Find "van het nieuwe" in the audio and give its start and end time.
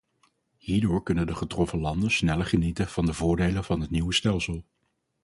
3.63-4.13